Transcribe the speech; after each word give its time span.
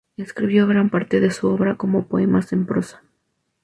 Escribió 0.17 0.65
gran 0.65 0.89
parte 0.89 1.19
de 1.19 1.29
su 1.29 1.47
obra 1.47 1.75
como 1.75 2.07
poemas 2.07 2.53
en 2.53 2.65
prosa. 2.65 3.03